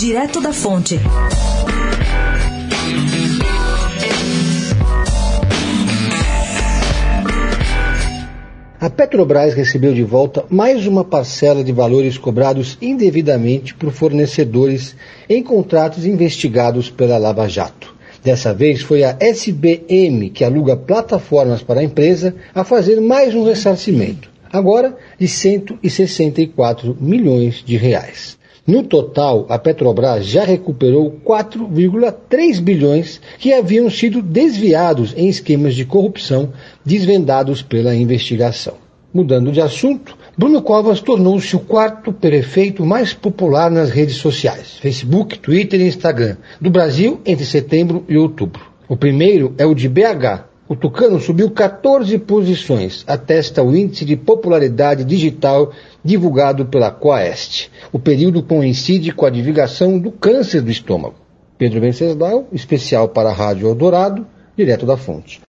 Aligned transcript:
Direto 0.00 0.40
da 0.40 0.50
Fonte. 0.50 0.98
A 8.80 8.88
Petrobras 8.88 9.52
recebeu 9.52 9.92
de 9.92 10.02
volta 10.02 10.46
mais 10.48 10.86
uma 10.86 11.04
parcela 11.04 11.62
de 11.62 11.70
valores 11.70 12.16
cobrados 12.16 12.78
indevidamente 12.80 13.74
por 13.74 13.92
fornecedores 13.92 14.96
em 15.28 15.42
contratos 15.42 16.06
investigados 16.06 16.88
pela 16.88 17.18
Lava 17.18 17.46
Jato. 17.46 17.94
Dessa 18.24 18.54
vez 18.54 18.80
foi 18.80 19.04
a 19.04 19.14
SBM, 19.20 20.30
que 20.30 20.44
aluga 20.44 20.78
plataformas 20.78 21.62
para 21.62 21.80
a 21.80 21.84
empresa, 21.84 22.34
a 22.54 22.64
fazer 22.64 23.02
mais 23.02 23.34
um 23.34 23.44
ressarcimento, 23.44 24.30
agora 24.50 24.96
de 25.18 25.28
164 25.28 26.96
milhões 26.98 27.62
de 27.62 27.76
reais. 27.76 28.39
No 28.66 28.82
total, 28.82 29.46
a 29.48 29.58
Petrobras 29.58 30.26
já 30.26 30.44
recuperou 30.44 31.18
4,3 31.24 32.60
bilhões 32.60 33.20
que 33.38 33.52
haviam 33.52 33.88
sido 33.88 34.20
desviados 34.20 35.14
em 35.16 35.28
esquemas 35.28 35.74
de 35.74 35.84
corrupção 35.84 36.52
desvendados 36.84 37.62
pela 37.62 37.94
investigação. 37.94 38.74
Mudando 39.12 39.50
de 39.50 39.60
assunto, 39.60 40.16
Bruno 40.38 40.62
Covas 40.62 41.00
tornou-se 41.00 41.56
o 41.56 41.60
quarto 41.60 42.12
prefeito 42.12 42.86
mais 42.86 43.12
popular 43.12 43.70
nas 43.70 43.90
redes 43.90 44.16
sociais, 44.16 44.78
Facebook, 44.80 45.38
Twitter 45.38 45.80
e 45.80 45.88
Instagram, 45.88 46.36
do 46.60 46.70
Brasil 46.70 47.20
entre 47.26 47.44
setembro 47.44 48.04
e 48.08 48.16
outubro. 48.16 48.62
O 48.88 48.96
primeiro 48.96 49.52
é 49.58 49.66
o 49.66 49.74
de 49.74 49.88
BH, 49.88 50.50
o 50.70 50.76
Tucano 50.76 51.18
subiu 51.18 51.50
14 51.50 52.16
posições, 52.18 53.02
atesta 53.04 53.60
o 53.60 53.74
índice 53.74 54.04
de 54.04 54.16
popularidade 54.16 55.02
digital 55.02 55.72
divulgado 56.04 56.66
pela 56.66 56.92
Coaest. 56.92 57.69
O 57.92 57.98
período 57.98 58.42
coincide 58.42 59.12
com 59.12 59.26
a 59.26 59.30
divulgação 59.30 59.98
do 59.98 60.10
câncer 60.10 60.62
do 60.62 60.70
estômago. 60.70 61.16
Pedro 61.58 61.80
Venceslau, 61.80 62.48
especial 62.52 63.08
para 63.08 63.28
a 63.28 63.34
Rádio 63.34 63.68
Eldorado, 63.68 64.26
direto 64.56 64.86
da 64.86 64.96
fonte. 64.96 65.38